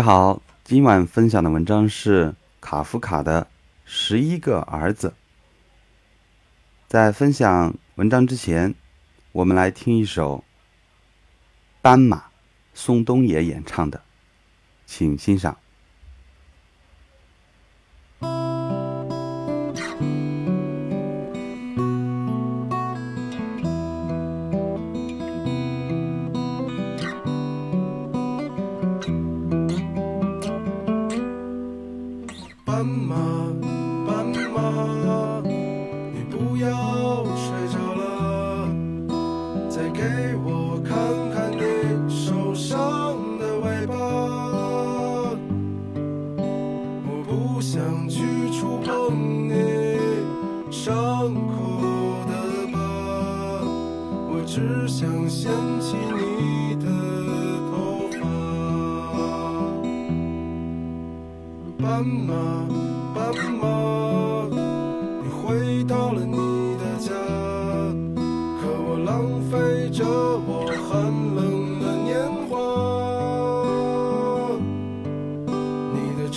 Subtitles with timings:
[0.00, 3.42] 你好，今晚分享的文章是卡夫卡的
[3.84, 5.08] 《十一个儿子》。
[6.88, 8.74] 在分享文章之前，
[9.32, 10.38] 我们来听一首
[11.82, 12.16] 《斑马》，
[12.72, 14.00] 宋冬野演唱的，
[14.86, 15.58] 请欣赏。
[36.60, 36.99] 你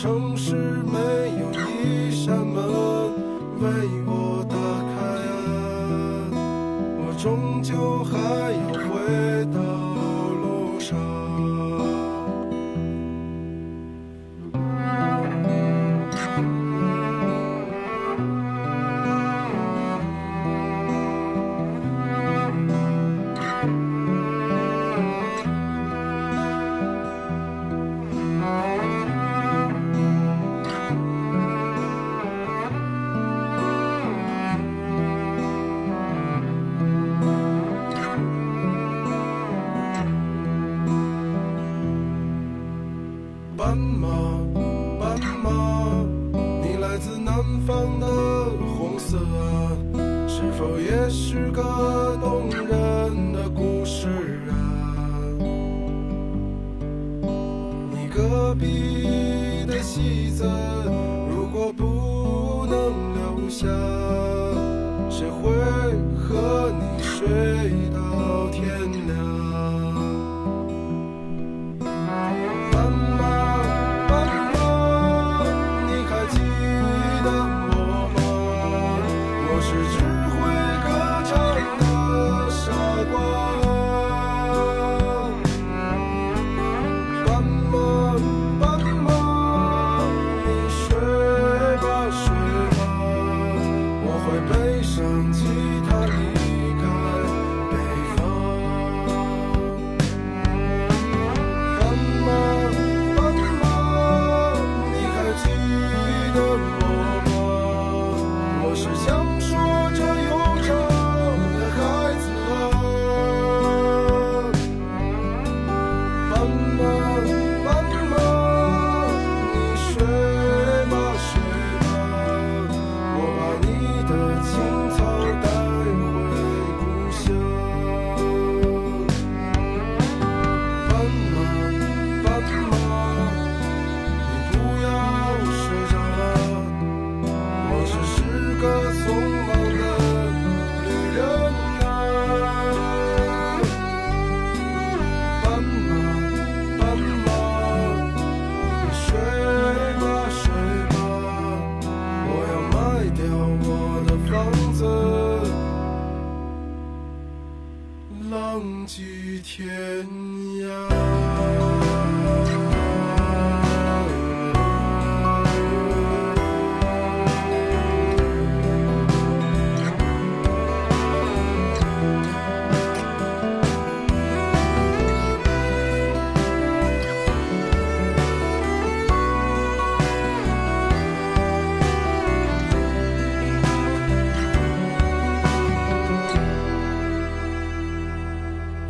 [0.03, 1.02] 城市门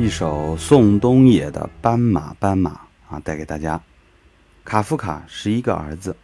[0.03, 2.71] 一首宋冬野的《斑马斑马》
[3.15, 3.81] 啊，带给大家。
[4.65, 6.17] 卡夫卡十一个儿子，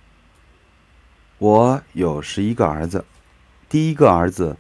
[1.38, 3.06] 我有十一个儿子，
[3.70, 4.58] 第一个儿子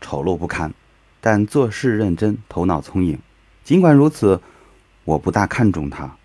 [0.00, 0.72] 丑陋不堪，
[1.20, 3.18] 但做事认真，头脑聪颖。
[3.62, 4.40] 尽管如此，
[5.04, 6.16] 我不大看重他。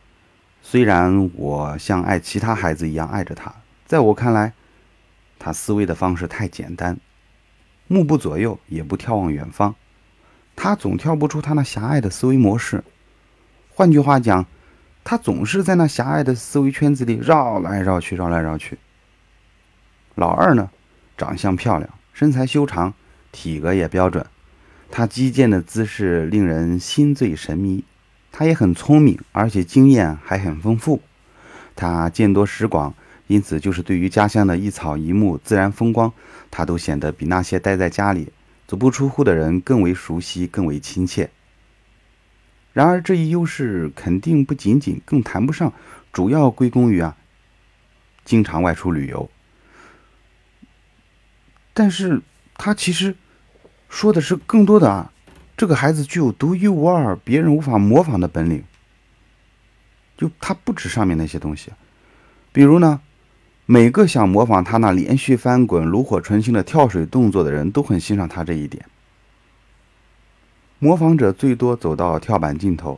[0.62, 3.54] 虽然我像爱其他孩子一样爱着他，
[3.86, 4.54] 在我看来，
[5.38, 6.98] 他思维的方式太简单，
[7.88, 9.76] 目不左右，也不眺望远方。
[10.57, 12.83] 他总跳不出他那狭隘的思维模式。
[13.69, 14.45] 换句话讲，
[15.04, 18.80] 他总是在那狭隘的思维圈子里绕来绕去，绕来绕去。
[20.15, 20.71] 老二呢，
[21.15, 22.95] 长相漂亮，身材修长，
[23.31, 24.25] 体格也标准，
[24.89, 27.83] 他击剑的姿势令人心醉神迷。
[28.31, 31.01] 他也很聪明，而且经验还很丰富。
[31.75, 32.95] 他见多识广，
[33.27, 36.12] 因此就是对于家乡的一草一木、自然风光，
[36.50, 38.31] 他都显得比那些待在家里
[38.68, 41.30] 足不出户的人更为熟悉、更为亲切。
[42.74, 45.74] 然而，这一优势肯定不仅仅，更谈不上，
[46.12, 47.18] 主要归功于啊，
[48.24, 49.31] 经常外出旅游。
[51.74, 52.22] 但是，
[52.56, 53.16] 他其实
[53.90, 55.12] 说的是更多的啊，
[55.56, 58.64] 这个孩子具有独一无二、别人无法模仿的本领。
[60.18, 61.72] 就他不止上面那些东西，
[62.52, 63.02] 比如呢，
[63.69, 68.86] 每个想模仿他那连续翻滚、炉火纯青的跳水动作的人都很欣赏他这一点。
[70.80, 72.98] 模仿者最多走到跳板尽头，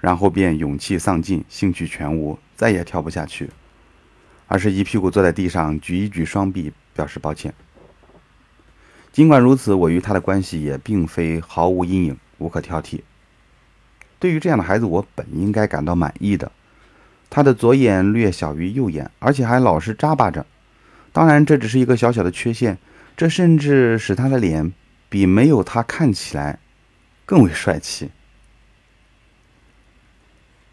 [0.00, 3.50] 然后便勇气丧尽，兴趣全无，再也跳不下去，
[4.48, 7.54] 而是一屁股坐在地上，举一举双臂，表示抱歉。
[9.12, 13.02] 尽管如此，我与他的关系也并非毫无阴影，无可挑剔。
[14.18, 16.50] 对于这样的孩子，我本应该感到满意的。
[17.32, 20.44] 他的左眼略小于右眼，而且还老是眨巴着。
[21.12, 22.76] 当然，这只是一个小小的缺陷，
[23.16, 24.74] 这甚至使他的脸
[25.08, 26.58] 比没有他看起来。
[27.24, 28.10] 更为帅气。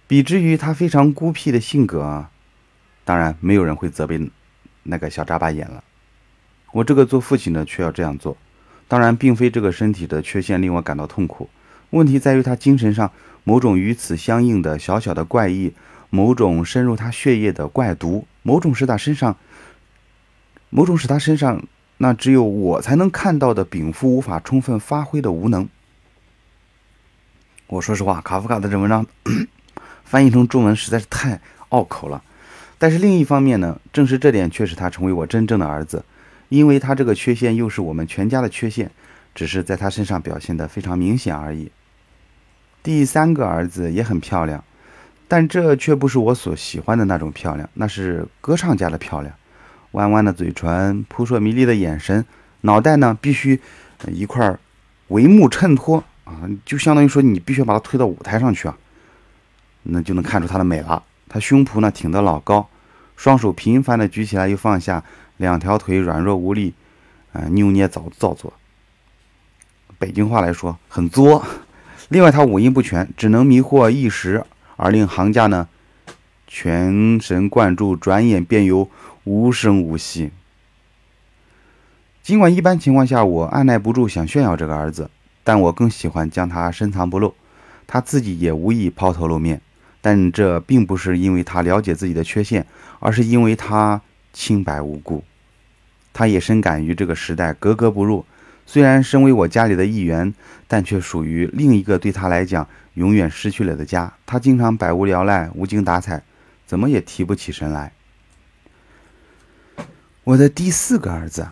[0.08, 2.26] 比之于他非常孤僻的性格，
[3.06, 4.30] 当然没有人会责备
[4.84, 5.84] 那个小眨巴眼了。
[6.74, 8.36] 我这个做父亲的却要这样做。
[8.90, 11.48] 当然，并非这个身体的缺陷令我感到痛苦，
[11.92, 13.10] 问题在于他精神上
[13.46, 15.72] 某种与此相应的小小的怪异，
[16.10, 19.38] 某种深入他血液的怪毒，某种使他身上，
[20.70, 21.64] 某种使他身上
[21.98, 25.68] 那只有我才能看到的禀赋无法充分发挥的无能。
[27.68, 29.06] 我说实话，卡夫卡的这文章
[30.04, 31.40] 翻译成中文实在是太
[31.70, 32.24] 拗口了。
[32.80, 36.06] 但是另一方面呢，正是这点却使他成为我真正的儿子，
[36.48, 38.90] 因为他这个缺陷又是我们全家的缺陷，
[39.36, 41.72] 只是在他身上表现得非常明显而已。
[42.82, 44.64] 第三个儿子也很漂亮，
[45.30, 49.34] 但这却不是我所喜欢的那种漂亮，那是歌唱家的漂亮，
[49.92, 52.26] 弯弯的嘴唇，扑朔迷离的眼神，
[52.62, 53.62] 脑袋呢必须
[54.08, 54.58] 一块
[55.08, 56.04] 帷幕衬托。
[56.26, 58.78] 啊，就相当于说你必须把它推到舞台上去啊，
[59.84, 61.02] 那就能看出她的美了。
[61.28, 62.68] 她胸脯呢挺得老高，
[63.16, 65.04] 双手频繁的举起来又放下，
[65.38, 66.74] 两条腿软弱无力，
[67.34, 68.54] 啊，扭捏造造作。
[69.98, 71.44] 北京话来说很作。
[72.10, 74.44] 另外，它五音不全，只能迷惑一时，
[74.80, 75.68] 而令行家呢
[76.48, 78.90] 全神贯注，转眼便又
[79.26, 80.32] 无声无息。
[82.24, 85.12] 尽管一般情况下我按耐不住想炫耀这个儿子。
[85.44, 87.34] 但我更喜欢将他深藏不露，
[87.88, 89.62] 他自己也无意抛头露面。
[90.00, 92.68] 但这并不是因为他了解自己的缺陷，
[93.00, 94.00] 而是因为他
[94.32, 95.24] 清白无辜。
[96.14, 98.26] 他也深感于这个时代格格不入。
[98.72, 100.32] 虽然身为我家里的一员，
[100.68, 104.14] 但却属于另一个对他来讲永远失去了的家。
[104.28, 106.22] 他经常百无聊赖、无精打采，
[106.68, 107.92] 怎么也提不起神来。
[110.24, 111.48] 我的第四个儿子，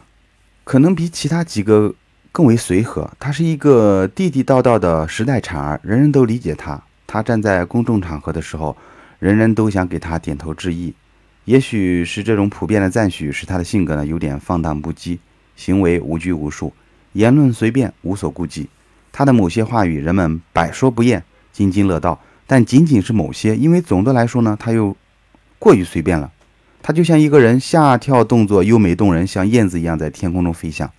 [0.63, 1.95] 可能比其他几个。
[2.29, 6.79] 更为随和，他是一个地地道道的时代产儿，人人都理解他。
[7.07, 8.77] 他站在公众场合的时候，
[9.17, 10.93] 人人都想给他点头致意。
[11.45, 15.17] 也许是这种普遍的赞许，使他的性格呢有点放荡不羁，
[15.55, 16.71] 行为无拘无束，
[17.13, 18.69] 言论随便，无所顾忌。
[19.11, 22.19] 他的某些话语，人们百说不厌，津津乐道。
[22.45, 24.95] 但仅仅是某些，因为总的来说呢，他又
[25.59, 26.31] 过于随便了。
[26.81, 30.89] 他就像一个人下跳动作优美动人，像燕子一样在天空中飞翔。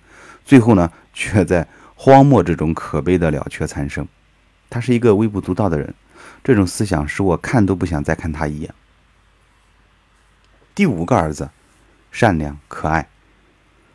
[0.45, 4.07] 最后呢，却在荒漠之中可悲的了却残生。
[4.69, 5.93] 他是一个微不足道的人，
[6.43, 8.71] 这种思想使我看都不想再看他一眼。
[10.75, 11.49] 第五个儿子，
[12.11, 13.07] 善良可爱，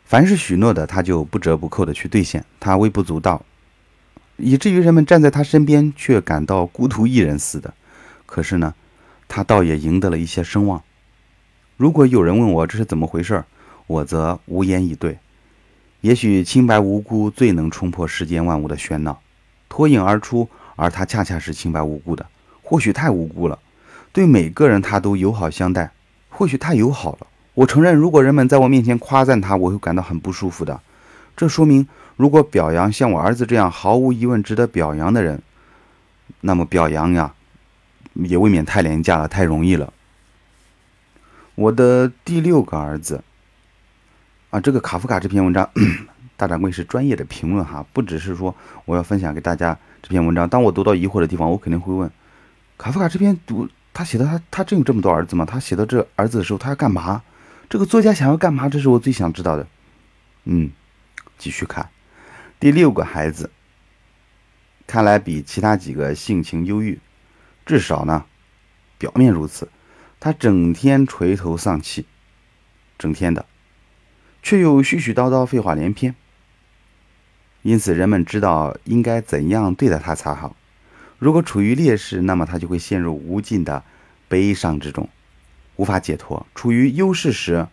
[0.05, 2.45] 凡是许诺的，他就不折不扣的去兑现。
[2.59, 3.43] 他微不足道，
[4.37, 7.73] 以至于人们站在他身边却感到孤独一人似的。
[8.27, 8.75] 可是呢，
[9.27, 10.83] 他倒也赢得了一些声望。
[11.75, 13.43] 如果有人问我这是怎么回事，
[13.87, 15.17] 我则无言以对。
[16.01, 19.19] 也许清白无辜最能冲破世间万物的喧闹，
[19.67, 22.25] 脱颖而出，而他恰恰是清白无辜的。
[22.61, 23.57] 或许太无辜了，
[24.13, 25.91] 对每个人他都友好相待。
[26.29, 27.27] 或许太友好了。
[27.55, 30.79] 我承认，如果人们在我面前夸赞他，我会感到很不舒服的。
[31.35, 35.41] 这说明，如果表扬像我儿子这样毫无疑问值得表扬的人，
[36.41, 37.33] 那么表扬呀，
[38.13, 39.91] 也未免太廉价了，太容易了。
[41.55, 43.23] 我的第六个儿子。
[44.51, 45.69] 啊，这个卡夫卡这篇文章，
[46.37, 50.47] 大掌柜是专业的评论哈，不只是说我要分享给大家这篇文章。
[50.47, 52.09] 当我读到疑惑的地方，我肯定会问：
[52.77, 55.45] 卡夫卡这篇读他写的他他真有这么多儿子吗？
[55.45, 57.21] 他写的这儿子的时候，他要干嘛？
[57.69, 58.69] 这个作家想要干嘛？
[58.69, 59.67] 这是我最想知道的。
[60.43, 60.71] 嗯，
[61.37, 61.89] 继续看，
[62.59, 63.49] 第六个孩子，
[64.85, 66.99] 看来比其他几个性情忧郁，
[67.65, 68.25] 至少呢，
[68.97, 69.69] 表面如此。
[70.19, 72.05] 他整天垂头丧气，
[72.97, 73.45] 整天的，
[74.41, 76.15] 却又絮絮叨叨，废话连篇。
[77.63, 80.55] 因此，人们知道应该怎样对待他才好。
[81.17, 83.83] 如果处于劣势，那么他就会陷入无尽的
[84.27, 85.09] 悲伤之中，
[85.75, 87.67] 无法解脱；处于优势时，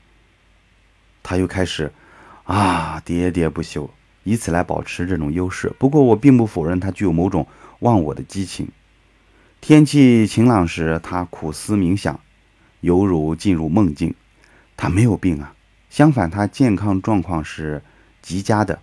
[1.23, 1.93] 他又开始
[2.45, 3.91] 啊喋喋不休，
[4.25, 5.73] 以此来保持这种优势。
[5.79, 7.47] 不过，我并不否认他具有某种
[7.81, 8.69] 忘我的激情。
[9.61, 12.19] 天气晴朗时，他苦思冥想，
[12.81, 14.15] 犹如进入梦境。
[14.77, 15.55] 他没有病啊，
[15.89, 17.83] 相反，他健康状况是
[18.21, 18.81] 极佳的。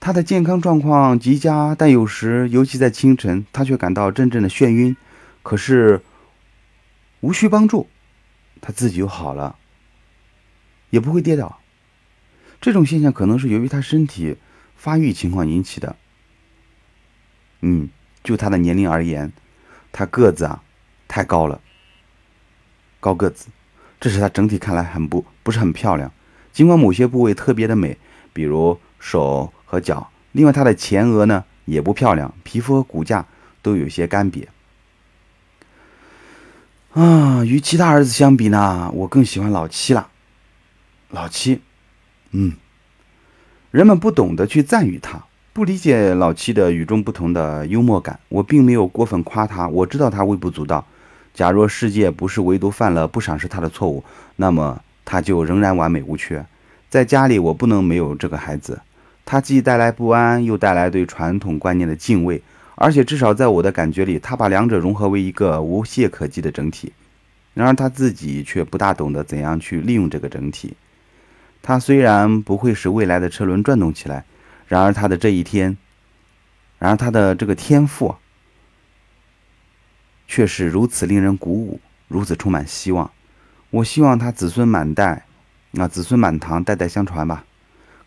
[0.00, 4.96] 他的健康状况极佳，但有时，尤其在清晨，他却感到阵阵的眩晕。
[5.42, 6.02] 可是，
[7.24, 7.88] 无需帮助，
[8.60, 9.56] 他自己就好了，
[10.90, 11.58] 也不会跌倒。
[12.60, 14.36] 这种现象可能是由于他身体
[14.76, 15.96] 发育情况引起的。
[17.62, 17.88] 嗯，
[18.22, 19.32] 就他的年龄而言，
[19.90, 20.62] 他个子啊
[21.08, 21.62] 太高了，
[23.00, 23.46] 高个子，
[23.98, 26.12] 这使他整体看来很不不是很漂亮。
[26.52, 27.96] 尽管某些部位特别的美，
[28.34, 29.50] 比如手。
[29.66, 33.26] 和脚，另外他的前额呢也不漂亮，皮肤和骨架
[33.60, 34.46] 都有些干瘪。
[36.94, 40.06] 啊，与其他儿子相比呢，我更喜欢老七了。
[41.10, 41.60] 老七，
[42.30, 42.52] 嗯，
[43.72, 48.20] 人们不懂得去赞誉他，不理解老七的与众不同的幽默感。
[48.28, 50.86] 我并没有过分夸他，我知道他微不足道。
[51.34, 54.04] 假若世界不是唯独犯了不赏识他的错误，
[54.36, 56.46] 那么他就仍然完美无缺。
[56.88, 58.80] 在家里，我不能没有这个孩子。
[59.24, 62.40] 他既带来不安，又带来对传统观念的敬畏，
[62.76, 66.92] 而且至少在我的感觉里，他把两者融合为一个无懈可击的整体。
[67.54, 70.76] 然而他自己却不大懂得怎样去利用这个整体。
[71.62, 74.24] 他虽然不会使未来的车轮转动起来，
[74.66, 75.76] 然而他的这一天，
[76.80, 78.16] 然而他的这个天赋，
[80.26, 83.10] 却是如此令人鼓舞，如此充满希望。
[83.70, 85.24] 我希望他子孙满代，
[85.78, 87.44] 啊，子孙满堂，代代相传吧。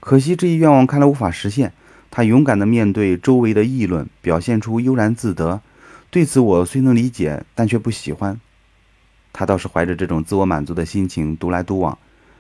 [0.02, 1.72] 可惜这一愿望看来无法实现。
[2.10, 5.62] 他勇敢地面对周围的议论，表现出悠然自得。
[6.10, 8.40] 对此我虽能理解，但却不喜欢。
[9.34, 11.98] 他倒是怀着这种自我满足的心情独来独往，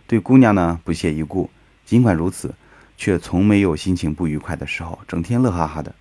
[0.07, 1.49] 对姑娘呢不屑一顾。
[1.85, 2.55] 尽管如此，
[2.97, 5.93] 却从没有心情不愉快的时候，整天乐哈哈的。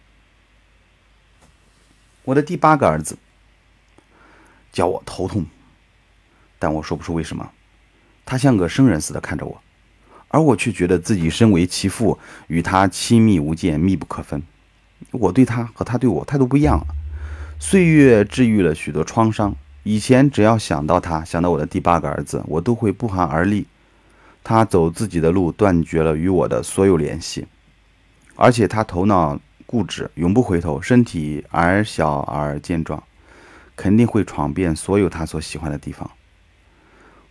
[2.24, 3.18] 我的第八个儿子
[4.72, 5.44] 叫我头痛，
[6.58, 7.50] 但我说不出为什么。
[8.24, 9.62] 他像个生人似的看着我。
[10.36, 14.42] 而我却觉得自己身为其父，与他亲密无间、密不可分。
[15.12, 16.86] 我对他和他对我态度不一样了。
[17.58, 19.56] 岁月治愈了许多创伤。
[19.82, 23.66] 以前只要想到他，想到我的第八个儿子，我都会不寒而栗。
[24.44, 27.46] 他走自己的路，断绝了与我的所有联系。
[28.34, 33.02] 而且他头脑固执，永不回头，身体矮小而健壮，
[33.74, 36.10] 肯定会闯遍所有他所喜欢的地方。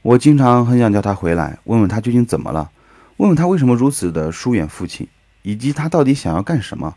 [0.02, 2.72] 我经常很想叫他回来，问问他究竟怎么了。
[3.18, 5.08] 问问他为什么如此的疏远父亲，
[5.42, 6.96] 以及他到底想要干什么？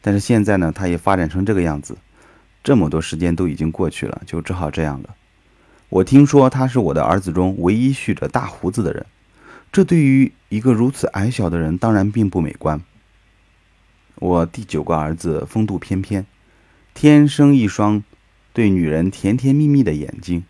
[0.00, 1.96] 但是现在呢，他也发展成这个样子，
[2.64, 5.14] 这么多时间都已经过去了，就只好这样了。
[5.88, 9.06] 我听说他是我的儿子中唯一蓄着大胡子的人，
[9.70, 12.80] 这对于一个如此矮小的人当然并不美观。
[14.16, 16.26] 我第九个儿子风度翩翩，
[16.92, 18.02] 天生一双
[18.52, 20.42] 对女人甜甜蜜蜜的眼睛，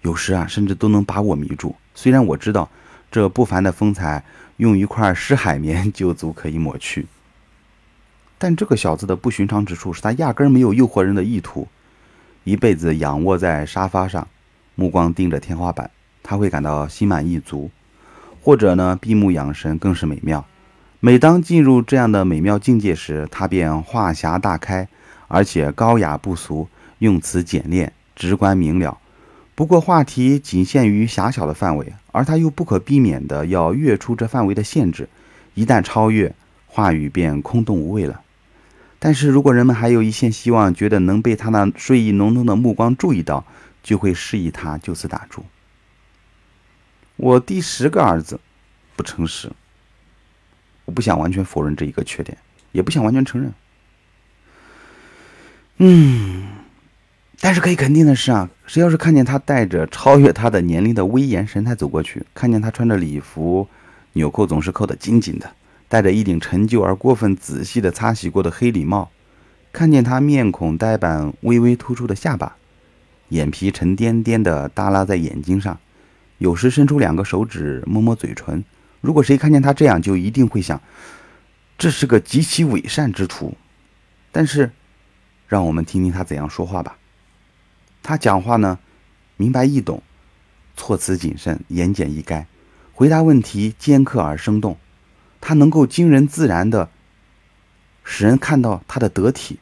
[0.00, 1.76] 有时啊，甚至都能把我迷住。
[1.94, 2.70] 虽然我知道。
[3.10, 4.24] 这不凡的风采，
[4.58, 7.06] 用一块湿海绵就足可以抹去。
[8.36, 11.66] 但这个小子的不寻常之处是他压根没有诱惑人的意图，
[12.44, 14.28] 一辈子仰卧在沙发上，
[14.74, 15.90] 目光盯着天花板，
[16.22, 17.70] 他会感到心满意足；
[18.42, 20.44] 或者呢，闭目养神更是美妙。
[21.00, 24.88] 每当进入这样的美妙境界时，他便话匣大开，
[25.28, 28.98] 而且高雅不俗，用词简练，直观明了。
[29.58, 35.08] 不过话题仅限于狭小的范围，而他又不可避免的要跃出这范围的限制。
[35.54, 36.32] 一旦超越，
[36.68, 38.20] 话语便空洞无味了。
[39.00, 43.44] 但是如果人们还有一线希望，觉得能被他那睡意浓浓的目光注意到，
[43.82, 45.44] 就会示意他就此打住。
[47.16, 48.38] 我第十个儿子
[48.94, 49.50] 不诚实，
[50.84, 52.38] 我不想完全否认这一个缺点，
[52.70, 53.52] 也不想完全承认。
[55.78, 56.27] 嗯。
[57.48, 63.66] 但是可以肯定的是啊，谁要是看见他带着超越他的年龄的威严神态走过去，看见他穿着礼服，
[64.12, 65.50] 纽扣总是扣得紧紧的，
[65.88, 69.10] 戴着一顶陈旧而过分仔细的擦洗过的黑礼帽，
[69.72, 72.56] 看见他面孔呆板、微微突出的下巴，
[73.30, 75.80] 眼皮沉甸甸的耷拉在眼睛上，
[76.36, 78.62] 有时伸出两个手指摸摸嘴唇。
[79.00, 80.78] 如果谁看见他这样，就一定会想，
[81.78, 83.56] 这是个极其伪善之徒。
[84.30, 84.70] 但是，
[85.48, 86.97] 让我们听听他怎样说话吧。
[88.02, 88.78] 他讲话呢，
[89.36, 90.02] 明白易懂，
[90.76, 92.46] 措辞谨慎，言简意赅，
[92.94, 94.76] 回答问题尖刻而生动。
[95.40, 96.90] 他能够惊人自然的
[98.02, 99.58] 使人看到他的得体，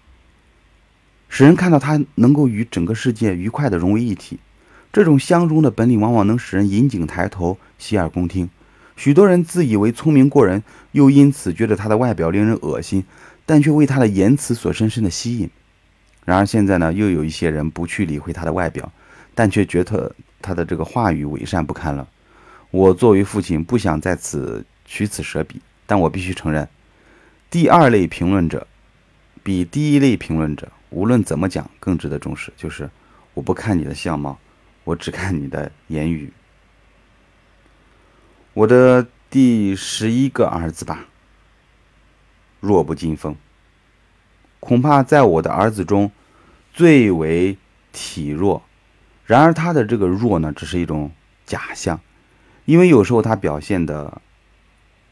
[1.29, 4.39] 使人看到他能够与整个世界愉快的融为一体。
[4.93, 8.49] 这种相融的本领，往往能使人引颈抬头，洗耳恭听。
[8.97, 10.63] 许多人自以为聪明过人，
[10.93, 13.05] 又因此觉得他的外表令人恶心，
[13.45, 15.51] 但却为他的言辞所深深的吸引。
[16.27, 18.93] 然而现在呢，又有一些人不去理会他的外表，
[19.33, 22.07] 但却觉得他的这个话语伪善不堪了。
[22.71, 26.69] 我作为父亲，不想在此取此舍彼，但我必须承认，
[27.49, 28.67] 第二类评论者
[29.43, 32.53] 比第一类评论者无论怎么讲更值得重视。
[32.57, 32.91] 就是
[33.33, 34.37] 我不看你的相貌，
[34.83, 36.33] 我只看你的言语。
[38.53, 41.07] 我的第十一个儿子吧，
[42.59, 43.37] 弱不禁风。
[44.67, 46.11] 恐怕在我的儿子中，
[46.75, 47.57] 最为
[47.93, 48.65] 体弱。
[49.25, 51.13] 然而他的这个弱呢，只是一种
[51.47, 52.01] 假象，
[52.65, 54.21] 因为有时候他表现的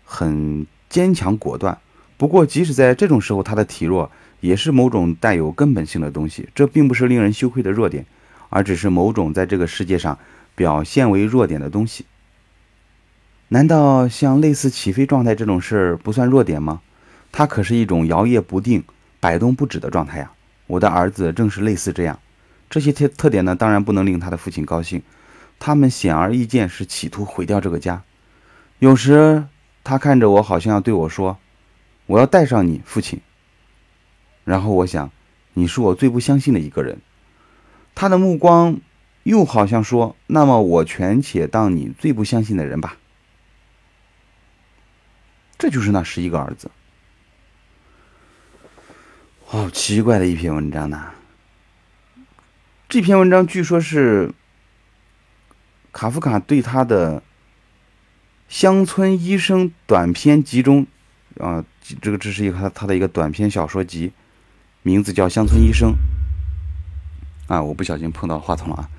[0.05, 1.79] 很坚强果断。
[2.17, 6.49] 不过，即使在这种时候，他的体弱也是某种带有根本性的东西。
[6.53, 8.05] 这并不是令人羞愧的弱点，
[8.49, 10.19] 而只是某种在这个世界上
[10.57, 12.05] 表现为弱点的东西。
[13.51, 16.81] 难道像类似起飞状态这种事儿不算弱点吗？
[17.31, 18.83] 它可是一种摇曳不定、
[19.25, 20.31] 摆动不止的状态呀！
[20.67, 22.21] 我的儿子正是类似这样。
[22.69, 25.03] 这些特特点呢，当然不能令他的父亲高兴。
[25.59, 28.03] 他们显而易见是企图毁掉这个家。
[28.81, 29.47] 有时
[29.83, 31.39] 他看着我，好像要对我说
[32.05, 33.19] ：“我要带上你，父亲。”
[34.45, 35.11] 然后我想，
[35.55, 36.99] 你是我最不相信的一个人。
[37.95, 38.79] 他的目光
[39.23, 42.99] 又好像说：“那么我权且当你最不相信的人吧。”
[45.57, 46.71] 这就是那十一个儿子，
[49.55, 51.11] 好奇怪的一篇文章呐！
[52.89, 54.33] 这篇文章据说是
[55.93, 57.21] 卡夫卡对他的
[58.49, 60.85] 《乡村医生》短篇集中，
[61.39, 61.65] 啊，
[62.03, 64.11] 这个这是一个他他的一个短篇小说集，
[64.83, 65.95] 名字叫《乡村医生》。
[67.55, 68.91] 啊，我不小心碰到话筒了啊！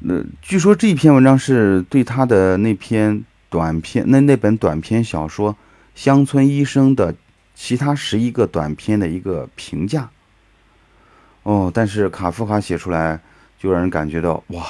[0.00, 5.56] 那据说这篇文章是对他的那篇短篇那那本短篇小说。
[5.94, 7.14] 乡村医生的
[7.56, 10.08] 其他十一个短篇的一个评价。
[11.42, 13.18] 哦，但是卡夫卡写出来
[13.58, 14.64] 就让人感觉到哇，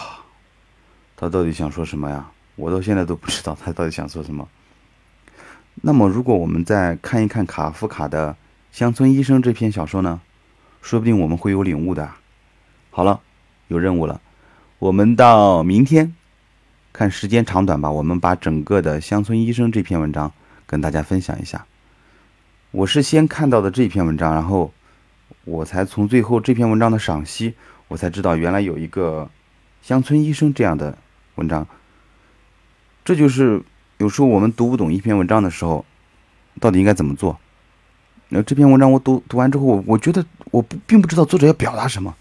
[1.16, 2.30] 他到底想说什么呀？
[2.54, 4.48] 我到现在都不知道他到底想说什么。
[5.82, 8.32] 那么，如果我们再看一看卡夫卡的
[8.70, 10.20] 《乡村医生》这篇小说呢，
[10.80, 12.08] 说不定我们会有领悟的。
[12.90, 13.20] 好了，
[13.68, 14.20] 有任务了，
[14.78, 16.14] 我们到明天
[16.92, 17.90] 看时间长短吧。
[17.90, 20.32] 我们把整个的《乡村医生》这篇文章。
[20.68, 21.64] 跟大家分享一下，
[22.76, 24.70] 我是先看到的这篇文章，然后
[25.46, 27.54] 我才从最后这篇文章的赏析，
[27.88, 29.30] 我才知道原来有一个
[29.80, 30.98] 乡村医生这样的
[31.36, 31.66] 文章。
[33.02, 33.62] 这就是
[33.96, 35.86] 有时候我们读不懂一篇文章的时候，
[36.60, 37.38] 到底应该怎么做。
[38.28, 42.14] 那这篇文章我读读完之后，我觉得我不并不知道作者要表达什么，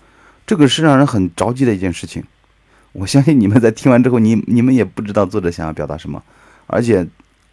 [0.48, 2.24] 这个是让人很着急的一件事情。
[2.94, 6.24] 我相信你们在听完之后，你 你们也不知道作者想要表达什么，
[6.68, 7.06] 而且。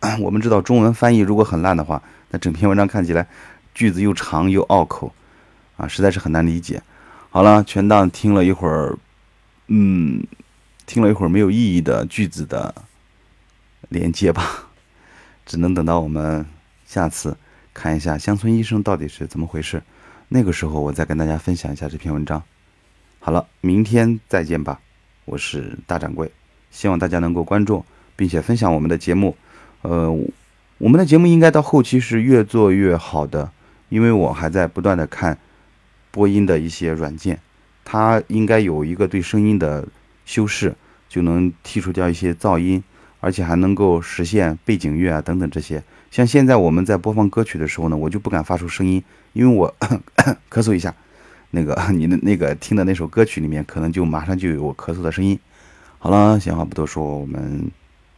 [0.19, 3.29] 我们知道中文翻译如果很烂的话，那整篇文章看起来
[3.75, 5.13] 句子又长又拗口，
[5.77, 6.83] 啊，实在是很难理解。
[7.31, 8.99] 好了，全当听了一会儿，
[9.69, 10.27] 嗯，
[10.87, 12.75] 听了一会儿没有意义的句子的
[13.91, 14.71] 连接吧，
[15.47, 16.45] 只能等到我们
[16.87, 17.37] 下次
[17.73, 19.83] 看一下乡村医生到底是怎么回事，
[20.29, 22.43] 那个时候我再跟大家分享一下这篇文章。
[23.21, 24.81] 好了，明天再见吧，
[25.27, 26.33] 我是大掌柜，
[26.71, 27.85] 希望大家能够关注
[28.17, 29.37] 并且分享我们的节目。
[29.83, 30.11] 呃，
[30.83, 33.53] 我们的节目应该到后期是越做越好的，
[33.89, 35.39] 因为我还在不断的看
[36.11, 37.39] 播音的一些软件，
[37.85, 39.87] 它应该有一个对声音的
[40.25, 40.75] 修饰，
[41.09, 42.83] 就能剔除掉一些噪音，
[43.21, 45.81] 而且还能够实现背景乐啊等等这些。
[46.11, 49.01] 像现在我们在播放歌曲的时候呢，我就不敢发出声音，
[49.35, 49.73] 因为我
[50.51, 50.93] 咳嗽一下，
[51.53, 55.39] 那个你的那个听的那首歌曲里面可能就马上就有我咳嗽的声音。
[56.01, 57.71] 好了，闲话不多说，我们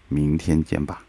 [0.08, 1.03] 明天见吧。